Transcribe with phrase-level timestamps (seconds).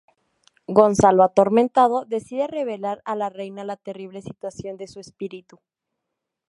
[0.77, 5.59] Gonzalo, atormentado, decide revelar a la Reina la terrible situación de su espíritu.